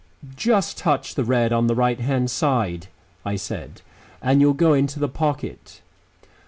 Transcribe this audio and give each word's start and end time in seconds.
"Just 0.35 0.79
touch 0.79 1.13
the 1.13 1.23
red 1.23 1.53
on 1.53 1.67
the 1.67 1.75
right 1.75 1.99
hand 1.99 2.31
side," 2.31 2.87
I 3.23 3.35
said, 3.35 3.83
"and 4.19 4.41
you'll 4.41 4.53
go 4.55 4.73
into 4.73 4.97
the 4.99 5.07
pocket." 5.07 5.81